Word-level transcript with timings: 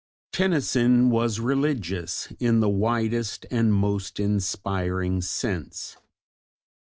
Tennyson 0.31 1.11
was 1.11 1.39
religious 1.39 2.33
in 2.39 2.59
the 2.59 2.67
widest 2.67 3.45
and 3.51 3.71
most 3.71 4.19
inspiring 4.19 5.21
sense. 5.21 5.95